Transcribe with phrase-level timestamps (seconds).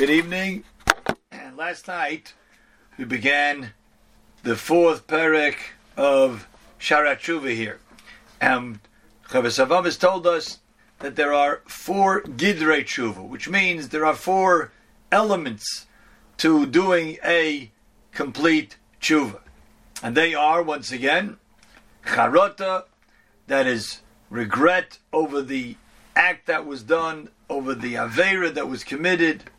[0.00, 0.64] Good evening.
[1.30, 2.32] And last night
[2.96, 3.74] we began
[4.42, 5.56] the fourth parak
[5.94, 6.48] of
[6.80, 7.80] Shaarei Tshuva here.
[8.40, 8.80] And
[9.28, 10.60] Chavis has told us
[11.00, 14.72] that there are four Gidrei Tshuva, which means there are four
[15.12, 15.86] elements
[16.38, 17.70] to doing a
[18.10, 19.40] complete Tshuva.
[20.02, 21.36] And they are, once again,
[22.06, 22.84] Charota,
[23.48, 25.76] that is regret over the
[26.16, 29.50] act that was done, over the Avera that was committed.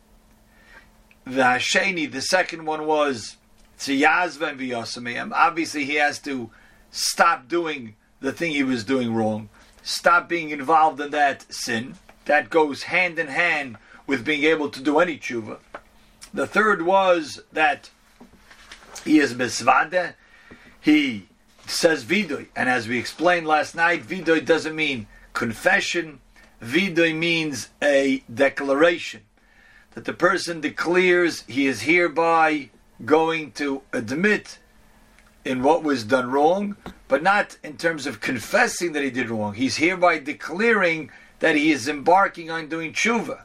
[1.24, 3.36] The Hasheni, the second one was
[3.78, 5.32] Tziyazva and V'yosamiyam.
[5.32, 6.50] Obviously, he has to
[6.90, 9.48] stop doing the thing he was doing wrong,
[9.82, 11.94] stop being involved in that sin.
[12.24, 15.58] That goes hand in hand with being able to do any tshuva.
[16.32, 17.90] The third was that
[19.04, 20.14] he is misvade.
[20.80, 21.28] He
[21.66, 26.20] says vidoy, and as we explained last night, vidoy doesn't mean confession.
[26.60, 29.22] Vidoy means a declaration
[29.94, 32.70] that the person declares he is hereby
[33.04, 34.58] going to admit
[35.44, 36.76] in what was done wrong,
[37.08, 39.54] but not in terms of confessing that he did wrong.
[39.54, 43.42] He's hereby declaring that he is embarking on doing tshuva.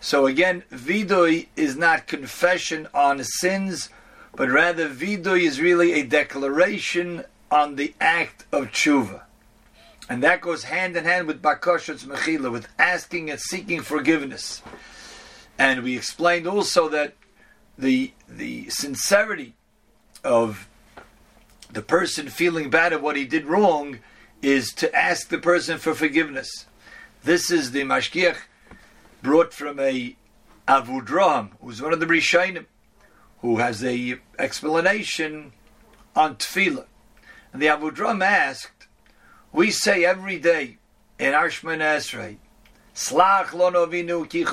[0.00, 3.88] So again, vidoy is not confession on sins,
[4.34, 9.22] but rather vidoy is really a declaration on the act of tshuva.
[10.08, 14.62] And that goes hand in hand with bakoshat's mechila, with asking and seeking forgiveness.
[15.58, 17.14] And we explained also that
[17.78, 19.54] the the sincerity
[20.24, 20.68] of
[21.70, 23.98] the person feeling bad at what he did wrong
[24.42, 26.66] is to ask the person for forgiveness.
[27.24, 28.36] This is the mashgiach
[29.22, 30.16] brought from a
[30.68, 32.66] Avudraham, who's one of the Rishonim,
[33.40, 35.52] who has a explanation
[36.14, 36.86] on tefillah.
[37.52, 38.86] And the Avudraham asked,
[39.52, 40.78] we say every day
[41.18, 42.36] in our Shemana Esrei,
[42.94, 44.44] Slach lono vinu ki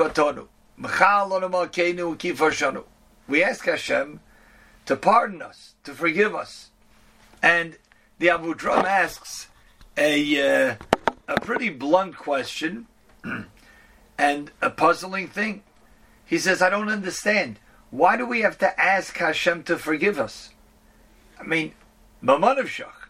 [3.28, 4.20] We ask Hashem
[4.86, 6.72] to pardon us, to forgive us.
[7.42, 7.78] And
[8.20, 9.48] the Abu Avudraham asks
[9.98, 10.76] a, uh,
[11.28, 12.88] a pretty blunt question
[14.18, 15.64] and a puzzling thing.
[16.26, 17.60] He says, I don't understand.
[17.90, 20.50] Why do we have to ask Hashem to forgive us?
[21.40, 21.74] I mean,
[22.24, 23.10] Mamanavshach.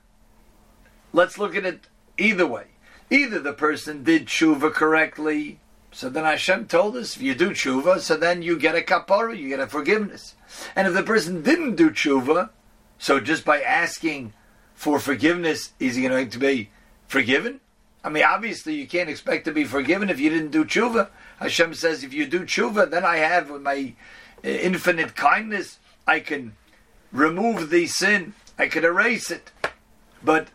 [1.12, 1.88] Let's look at it
[2.18, 2.66] either way.
[3.10, 5.60] Either the person did tshuva correctly,
[5.94, 9.38] so then Hashem told us, if you do tshuva, so then you get a kapara,
[9.38, 10.36] you get a forgiveness.
[10.76, 12.50] And if the person didn't do tshuva,
[12.98, 14.34] so just by asking
[14.74, 16.72] for forgiveness, is he going to be
[17.08, 17.60] forgiven?
[18.04, 21.10] I mean, obviously, you can't expect to be forgiven if you didn't do tshuva.
[21.40, 23.94] Hashem says, if you do tshuva, then I have, with my
[24.44, 25.78] uh, infinite kindness,
[26.08, 26.56] I can
[27.12, 29.52] remove the sin, I can erase it.
[30.24, 30.48] But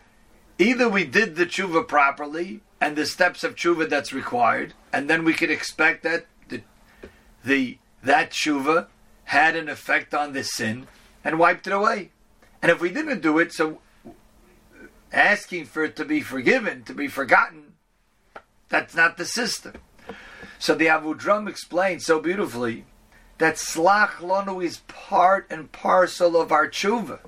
[0.58, 5.24] either we did the tshuva properly and the steps of tshuva that's required, and then
[5.24, 6.62] we could expect that the,
[7.44, 8.86] the that tshuva
[9.24, 10.86] had an effect on the sin
[11.24, 12.10] and wiped it away.
[12.62, 13.80] And if we didn't do it, so
[15.12, 17.74] asking for it to be forgiven, to be forgotten,
[18.68, 19.74] that's not the system.
[20.58, 22.84] So the Avudraham explains so beautifully
[23.38, 27.20] that Slach Lonu is part and parcel of our tshuva.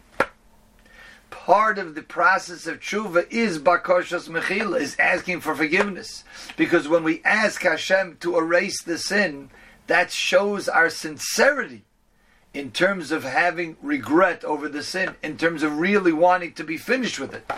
[1.30, 6.24] Part of the process of tshuva is bakoshas mechila, is asking for forgiveness.
[6.56, 9.50] Because when we ask Hashem to erase the sin,
[9.86, 11.84] that shows our sincerity
[12.52, 16.76] in terms of having regret over the sin, in terms of really wanting to be
[16.76, 17.48] finished with it.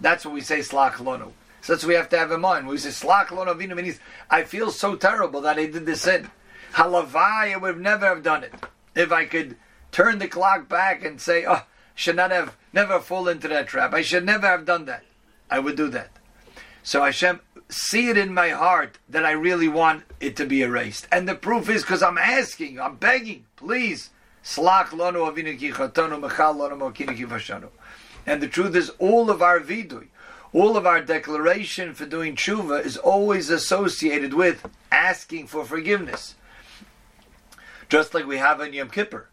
[0.00, 1.32] That's what we say slach lonu.
[1.60, 2.66] So that's what we have to have in mind.
[2.66, 3.98] When we say slach lonu avinu means
[4.30, 6.30] I feel so terrible that I did this sin.
[6.72, 8.54] Halavai, I would never have done it.
[8.94, 9.56] If I could
[9.92, 11.62] turn the clock back and say, oh,
[11.98, 13.92] should not have never fall into that trap.
[13.92, 15.02] I should never have done that.
[15.50, 16.10] I would do that.
[16.84, 21.08] So Hashem, see it in my heart that I really want it to be erased.
[21.10, 24.10] And the proof is because I'm asking, I'm begging, please,
[28.26, 30.06] And the truth is, all of our vidui,
[30.52, 36.36] all of our declaration for doing tshuva is always associated with asking for forgiveness.
[37.88, 39.26] Just like we have on Yom Kippur.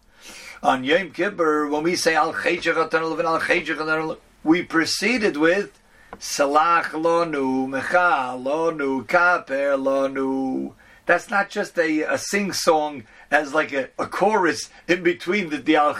[0.66, 5.80] On Yom Kippur, when we say Al Al we proceeded with
[6.18, 10.74] Salach Lonu, Mechal Lonu, Kaper Lonu.
[11.06, 15.58] That's not just a, a sing song as like a, a, chorus in between the,
[15.58, 15.96] the Al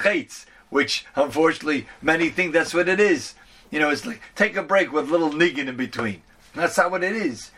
[0.72, 3.36] which unfortunately many think that's what it is.
[3.70, 6.24] You know, it's like take a break with little niggin in between.
[6.56, 7.52] That's not what it is.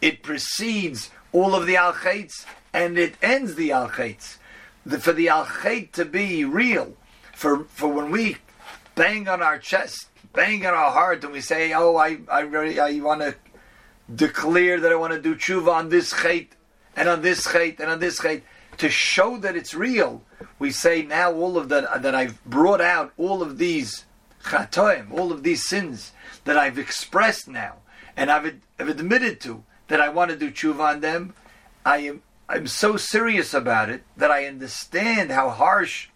[0.00, 1.94] It precedes all of the al
[2.72, 3.90] and it ends the al
[4.88, 6.94] For the al to be real,
[7.34, 8.36] for for when we
[8.94, 12.78] bang on our chest, bang on our heart, and we say, "Oh, I I really
[12.78, 13.34] I want to
[14.14, 16.50] declare that I want to do tshuva on this chait
[16.94, 18.42] and on this chait and on this chait,"
[18.78, 20.22] to show that it's real,
[20.58, 24.04] we say now all of that that I've brought out all of these
[24.44, 26.12] chatoim, all of these sins
[26.44, 27.76] that I've expressed now,
[28.16, 31.34] and I've, I've admitted to that I want to do tshuva on them.
[31.84, 36.08] I am I'm so serious about it that I understand how harsh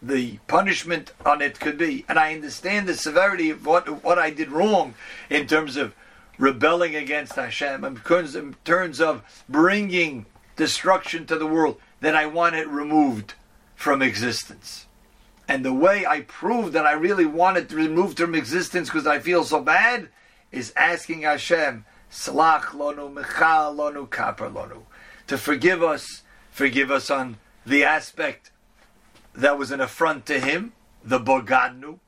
[0.00, 4.30] the punishment on it could be, and I understand the severity of what what I
[4.30, 4.94] did wrong
[5.28, 5.94] in terms of
[6.38, 10.24] rebelling against Hashem, in terms, in terms of bringing
[10.56, 13.34] destruction to the world, that I want it removed
[13.74, 14.86] from existence.
[15.48, 19.18] And the way I prove that I really want it removed from existence because I
[19.18, 20.08] feel so bad
[20.50, 24.82] is asking Hashem, Slach lonu, lonu, lonu,
[25.26, 28.50] to forgive us, forgive us on the aspect
[29.34, 30.72] that was an affront to Him,
[31.04, 31.98] the Bogadnu,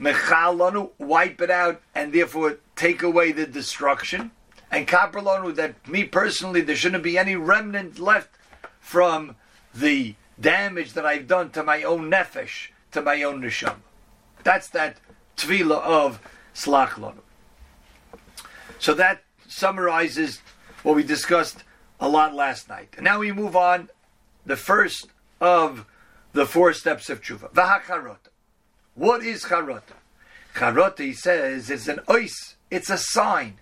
[0.00, 4.30] Mechal lonu, wipe it out, and therefore take away the destruction,
[4.70, 8.30] and Kapar that me personally, there shouldn't be any remnant left
[8.78, 9.36] from
[9.74, 13.76] the damage that I've done to my own nefesh, to my own neshama.
[14.42, 14.96] That's that
[15.36, 16.20] tefillah of
[16.54, 17.20] slach lanu.
[18.78, 20.40] So that summarizes
[20.82, 21.64] what we discussed
[22.00, 22.94] a lot last night.
[22.96, 23.90] And now we move on.
[24.44, 25.08] The first
[25.40, 25.86] of
[26.32, 27.52] the four steps of tshuva.
[27.52, 28.30] V'hacharota.
[28.94, 29.82] What is charota?
[30.54, 32.54] Charota, he says, is an ois.
[32.70, 33.58] It's a sign.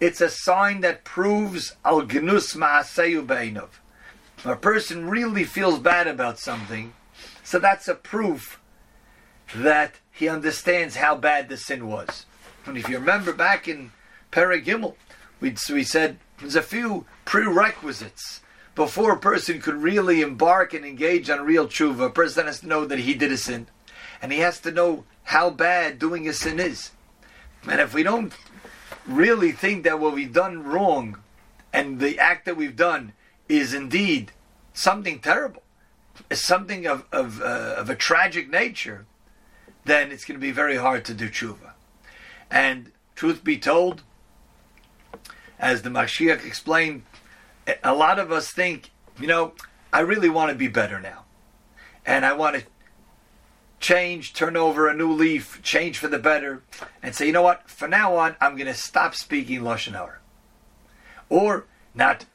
[0.00, 3.68] It's a sign that proves al gnus ma'aseyu be'inov
[4.44, 6.92] a person really feels bad about something,
[7.42, 8.60] so that's a proof
[9.54, 12.26] that he understands how bad the sin was.
[12.64, 13.92] And if you remember back in
[14.32, 14.94] Paragimel,
[15.40, 18.40] we, we said there's a few prerequisites
[18.74, 22.06] before a person could really embark and engage on real tshuva.
[22.06, 23.68] A person has to know that he did a sin,
[24.20, 26.90] and he has to know how bad doing a sin is.
[27.68, 28.32] And if we don't
[29.06, 31.18] really think that what we've done wrong
[31.72, 33.12] and the act that we've done
[33.48, 34.32] is indeed
[34.72, 35.62] something terrible,
[36.30, 39.06] is something of, of, uh, of a tragic nature,
[39.84, 41.72] then it's going to be very hard to do tshuva.
[42.50, 44.02] And truth be told,
[45.58, 47.02] as the Mashgiach explained,
[47.82, 49.52] a lot of us think, you know,
[49.92, 51.24] I really want to be better now.
[52.04, 52.62] And I want to
[53.80, 56.62] change, turn over a new leaf, change for the better,
[57.02, 60.18] and say, you know what, from now on, I'm going to stop speaking Lashon Hara.
[61.28, 62.26] Or not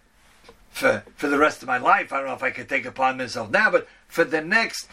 [0.70, 2.12] for, for the rest of my life.
[2.12, 4.88] I don't know if I could take upon myself now, but for the next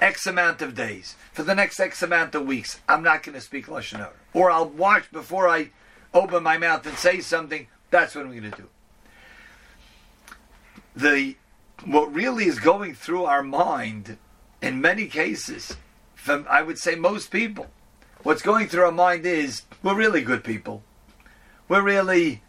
[0.00, 3.40] X amount of days, for the next X amount of weeks, I'm not going to
[3.40, 4.12] speak Lashon Hara.
[4.32, 5.70] Or I'll watch before I
[6.14, 7.66] open my mouth and say something.
[7.90, 8.68] That's what I'm going to do.
[10.96, 11.36] The
[11.84, 14.18] what really is going through our mind
[14.60, 15.76] in many cases,
[16.14, 17.68] from I would say most people,
[18.22, 20.82] what's going through our mind is we're really good people.
[21.68, 22.42] We're really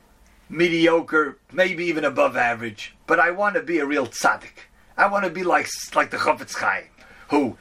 [0.49, 4.67] mediocre, maybe even above average, but I want to be a real tzaddik.
[4.97, 6.85] I want to be like like the Chofetz Chaim,
[7.29, 7.57] who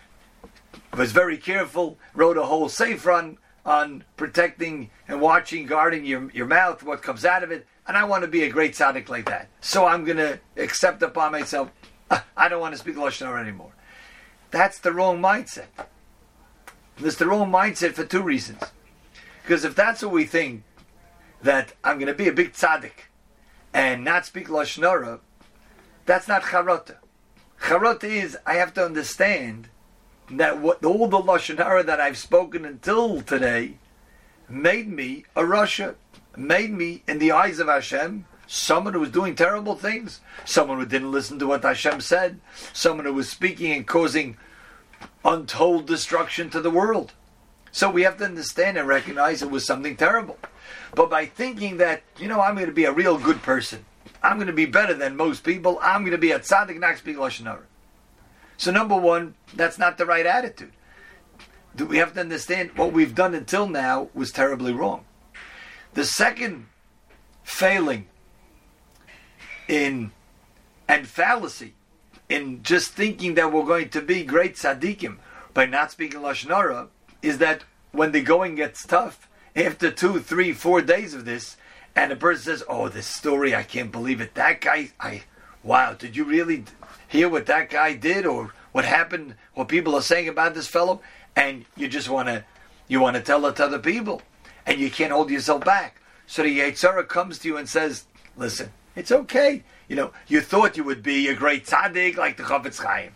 [0.96, 3.38] was very careful, wrote a whole sefer on,
[3.70, 8.04] on protecting and watching, guarding your, your mouth, what comes out of it, and I
[8.04, 9.48] want to be a great tzaddik like that.
[9.60, 11.70] So I'm going to accept upon myself,
[12.10, 13.72] ah, I don't want to speak Lashon Hara anymore.
[14.50, 15.68] That's the wrong mindset.
[16.98, 18.62] It's the wrong mindset for two reasons.
[19.42, 20.64] Because if that's what we think,
[21.42, 23.08] that I'm going to be a big tzaddik
[23.72, 25.20] and not speak lashon hara,
[26.06, 26.96] that's not charota.
[27.60, 29.68] Charota is I have to understand
[30.30, 33.74] that what all the lashon hara that I've spoken until today
[34.48, 35.94] made me a rasha,
[36.36, 40.86] made me in the eyes of Hashem someone who was doing terrible things, someone who
[40.86, 42.40] didn't listen to what Hashem said,
[42.72, 44.36] someone who was speaking and causing
[45.24, 47.12] untold destruction to the world.
[47.70, 50.36] So we have to understand and recognize it was something terrible.
[50.94, 53.84] But by thinking that, you know, I'm going to be a real good person,
[54.22, 56.98] I'm going to be better than most people, I'm going to be a tzaddik, not
[56.98, 57.46] speak Lashon
[58.60, 60.72] So number one, that's not the right attitude.
[61.78, 65.06] We have to understand what we've done until now was terribly wrong.
[65.94, 66.66] The second
[67.42, 68.08] failing
[69.66, 70.12] in
[70.86, 71.72] and fallacy
[72.28, 75.16] in just thinking that we're going to be great tzaddikim
[75.54, 76.88] by not speaking lashon
[77.22, 79.26] is that when the going gets tough,
[79.56, 81.56] after two, three, four days of this,
[81.96, 84.34] and a person says, "Oh, this story, I can't believe it.
[84.34, 85.22] That guy, I,
[85.62, 86.64] wow, did you really
[87.10, 89.34] hear what that guy did, or what happened?
[89.54, 91.02] What people are saying about this fellow?"
[91.36, 92.44] And you just want to,
[92.88, 94.22] you want to tell it to other people,
[94.64, 96.00] and you can't hold yourself back.
[96.26, 98.04] So the Yetzer Hara comes to you and says,
[98.36, 99.64] "Listen, it's okay.
[99.88, 103.12] You know, you thought you would be a great tzaddik like the Chofetz Chaim,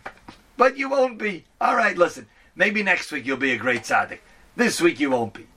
[0.57, 1.45] but you won't be.
[1.61, 2.27] All right, listen.
[2.55, 4.19] Maybe next week you'll be a great tzaddik.
[4.55, 5.47] This week you won't be."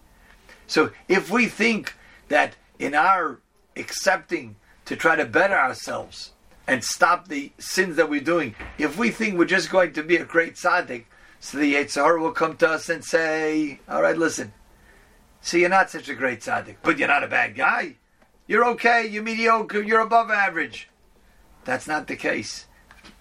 [0.67, 1.95] So if we think
[2.29, 3.41] that in our
[3.77, 6.33] accepting to try to better ourselves,
[6.69, 10.17] and stop the sins that we're doing, if we think we're just going to be
[10.17, 11.07] a great tzaddik,
[11.41, 14.53] so the Yitzhar will come to us and say, all right, listen,
[15.41, 17.97] see, you're not such a great tzaddik, but you're not a bad guy.
[18.47, 20.91] You're okay, you're mediocre, you're above average.
[21.65, 22.67] That's not the case.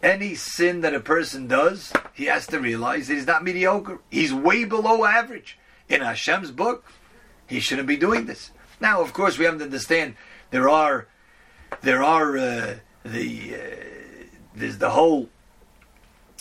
[0.03, 3.99] Any sin that a person does, he has to realize that he's not mediocre.
[4.09, 5.57] He's way below average.
[5.87, 6.85] In Hashem's book,
[7.47, 8.51] he shouldn't be doing this.
[8.81, 10.15] Now, of course, we have to understand
[10.51, 11.07] there are
[11.81, 12.75] there are uh,
[13.11, 13.59] the uh,
[14.55, 15.29] there's the whole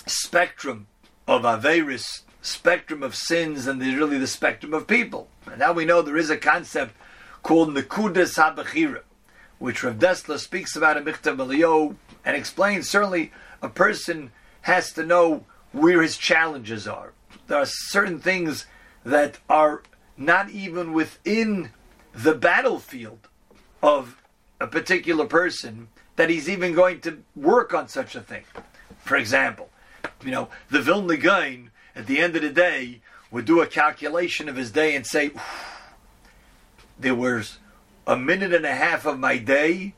[0.07, 0.87] spectrum
[1.27, 5.29] of Averis, spectrum of sins, and there's really the spectrum of people.
[5.47, 6.95] And now we know there is a concept
[7.43, 9.03] called Nekudas HaBechira,
[9.59, 13.33] which Rav Dessler speaks about in Michtav MeEliyahu and explains certainly
[13.63, 14.31] a person
[14.63, 17.13] has to know where his challenges are.
[17.47, 18.67] There are certain things
[19.05, 19.83] that are
[20.17, 21.71] not even within
[22.13, 23.29] the battlefield
[23.83, 24.17] of
[24.61, 28.45] a particular person that he's even going to work on such a thing.
[29.05, 29.71] For example,
[30.25, 34.49] you know, the Vilna Gaon, at the end of the day, would do a calculation
[34.49, 35.31] of his day and say,
[36.99, 37.59] there was
[38.07, 39.95] a minute and a half of my day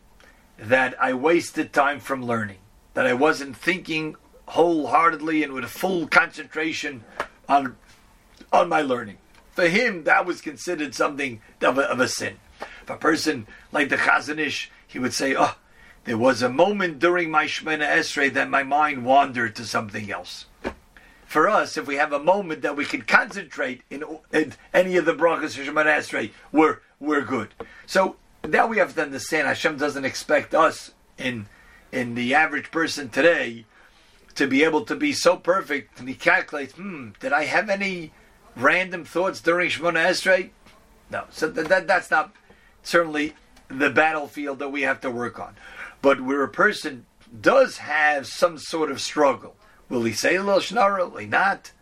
[0.59, 2.59] that I wasted time from learning,
[2.95, 7.05] that I wasn't thinking wholeheartedly and with a full concentration
[7.49, 7.77] on
[8.53, 9.19] on my learning.
[9.51, 12.39] For him, that was considered something of a, of a sin.
[12.83, 15.55] If a person like the Chazon Ish, he would say, "Oh,
[16.09, 20.47] there was a moment during my Shemana Esrei that my mind wandered to something else.
[21.27, 25.05] For us, if we have a moment that we can concentrate in, in any of
[25.05, 27.53] the brachas of Shemana Esrei, we're, we're good.
[27.85, 31.47] So now we have to understand Hashem doesn't expect us in
[31.93, 33.67] in the average person today
[34.35, 38.13] to be able to be so perfect and he calculates, hmm, did I have any
[38.57, 40.51] random thoughts during Shemona Esrei?
[41.11, 41.25] No.
[41.29, 42.35] So that, that, that's not
[42.83, 43.35] certainly
[43.69, 45.55] the battlefield that we have to work on.
[46.01, 47.07] But where a person
[47.41, 49.57] does have some sort of struggle,
[49.89, 51.11] will he say a little Shnara?
[51.11, 51.73] Will he not?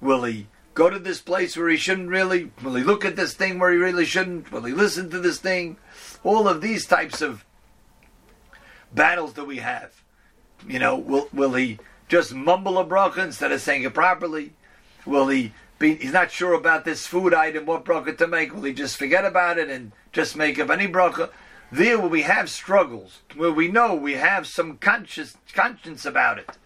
[0.00, 2.50] Will he go to this place where he shouldn't really?
[2.62, 4.50] Will he look at this thing where he really shouldn't?
[4.50, 5.76] Will he listen to this thing?
[6.22, 7.44] All of these types of
[8.92, 10.02] battles that we have.
[10.66, 14.52] You know, will will he just mumble a bracha instead of saying it properly?
[15.04, 15.96] Will he be?
[15.96, 18.54] He's not sure about this food item, what bracha to make.
[18.54, 21.30] Will he just forget about it and just make up any bracha?
[21.74, 26.56] There, where we have struggles, where we know we have some conscious conscience about it,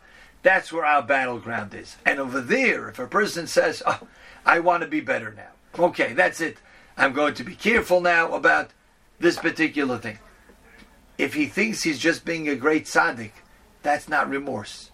[0.43, 1.97] that's where our battleground is.
[2.05, 4.07] And over there, if a person says, "Oh,
[4.45, 6.59] I want to be better now," okay, that's it.
[6.99, 8.73] I'm going to be careful now about
[9.19, 10.19] this particular thing.
[11.17, 13.33] If he thinks he's just being a great tzaddik,
[13.83, 14.91] that's not remorse.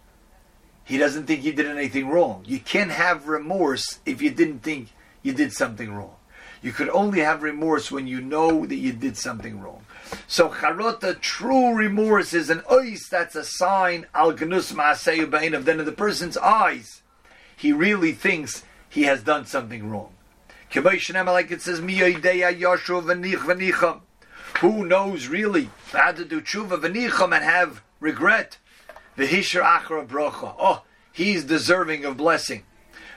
[0.84, 2.44] He doesn't think he did anything wrong.
[2.46, 4.90] You can't have remorse if you didn't think
[5.24, 6.14] you did something wrong.
[6.62, 9.84] You could only have remorse when you know that you did something wrong.
[10.26, 13.08] So charota, true remorse is an ois.
[13.10, 17.02] That's a sign al gnus of then in the person's eyes,
[17.56, 20.12] he really thinks he has done something wrong.
[20.74, 21.80] Like it says,
[24.60, 28.58] who knows really how to do tshuva v'nicham and have regret?
[29.16, 30.54] V'hisher achra brocha.
[30.58, 32.64] Oh, he's deserving of blessing.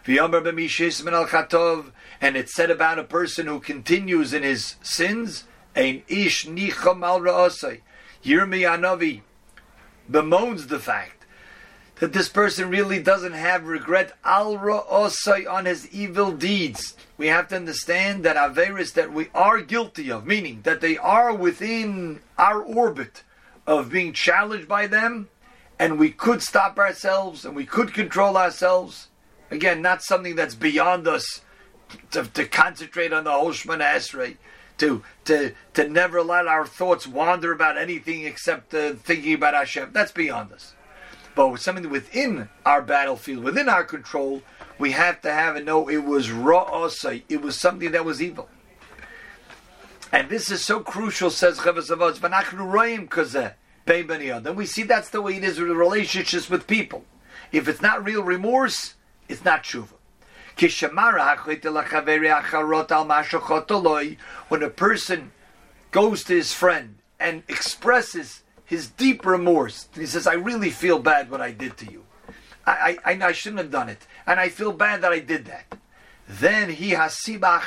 [0.08, 5.44] And it's said about a person who continues in his sins,
[5.78, 7.82] ein ish nicham al ra'asai.
[8.24, 9.22] Yirmi Anavi
[10.10, 11.26] bemoans the fact
[12.00, 16.96] that this person really doesn't have regret al ra'asai on his evil deeds.
[17.18, 21.34] We have to understand that averis that we are guilty of, meaning that they are
[21.34, 23.24] within our orbit
[23.66, 25.30] of being challenged by them,
[25.80, 29.10] and we could stop ourselves and we could control ourselves.
[29.52, 31.42] Again, not something that's beyond us
[32.12, 33.54] to, to concentrate on the whole
[34.78, 39.92] to, to, to never let our thoughts wander about anything except uh, thinking about Hashem.
[39.94, 40.74] That's beyond us.
[41.36, 44.42] But with something within our battlefield, within our control,
[44.80, 47.24] we have to have and know it was raw ra'asai.
[47.30, 48.50] It was something that was evil.
[50.12, 52.20] And this is so crucial, says Chavos Avos,
[54.44, 57.06] then we see that's the way it is with relationships with people.
[57.52, 58.96] If it's not real remorse,
[59.30, 59.97] it's not tshuva.
[64.48, 65.32] When a person
[65.92, 71.30] goes to his friend and expresses his deep remorse, he says, I really feel bad
[71.30, 72.04] what I did to you.
[72.66, 74.06] I, I, I shouldn't have done it.
[74.26, 75.78] And I feel bad that I did that.
[76.28, 77.62] Then he hasiba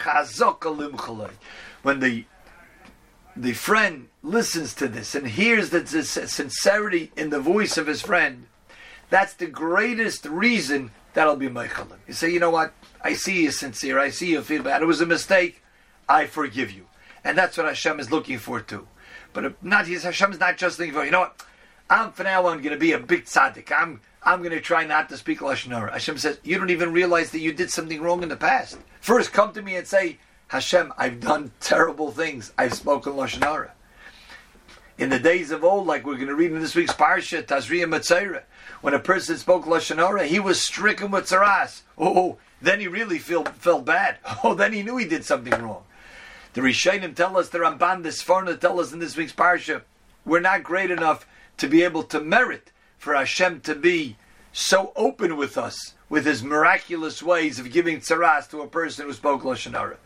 [1.82, 2.24] When the
[3.36, 8.46] the friend listens to this and hears the sincerity in the voice of his friend,
[9.08, 11.98] that's the greatest reason that'll be Meichalim.
[12.06, 12.72] You say, you know what?
[13.02, 13.98] I see you sincere.
[13.98, 14.82] I see you feel bad.
[14.82, 15.62] It was a mistake.
[16.08, 16.86] I forgive you.
[17.24, 18.86] And that's what Hashem is looking for too.
[19.32, 21.42] But not Hashem is not just looking for, you know what?
[21.88, 23.72] I'm from now on going to be a big tzaddik.
[23.72, 25.90] I'm I'm going to try not to speak lashon.
[25.90, 28.76] Hashem says, you don't even realize that you did something wrong in the past.
[29.00, 32.52] First, come to me and say, Hashem, I've done terrible things.
[32.58, 33.70] I've spoken lashon.
[35.00, 37.86] In the days of old, like we're going to read in this week's parsha, Tazria
[37.86, 38.42] Metzora,
[38.82, 41.80] when a person spoke lashon hara, he was stricken with tzaras.
[41.96, 44.18] Oh, oh, then he really feel, felt bad.
[44.44, 45.84] Oh, then he knew he did something wrong.
[46.52, 49.80] The Rishonim tell us, the Ramban, the Sforno tell us in this week's parsha,
[50.26, 51.26] we're not great enough
[51.56, 54.18] to be able to merit for Hashem to be
[54.52, 59.14] so open with us with His miraculous ways of giving tzaras to a person who
[59.14, 59.96] spoke lashon hara.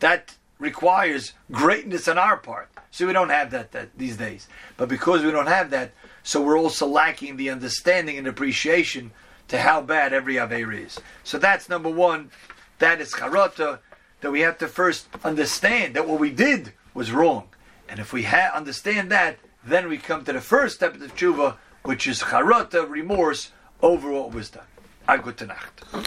[0.00, 2.68] That requires greatness on our part.
[2.92, 4.46] So we don't have that, that these days.
[4.76, 9.10] But because we don't have that, so we're also lacking the understanding and appreciation
[9.48, 11.00] to how bad every Aveir is.
[11.24, 12.30] So that's number one.
[12.78, 13.80] That is charata,
[14.20, 17.48] that we have to first understand that what we did was wrong.
[17.88, 21.08] And if we ha- understand that, then we come to the first step of the
[21.08, 23.52] tshuva, which is charata, remorse
[23.82, 24.64] over what was done.
[25.08, 25.82] A gute Nacht.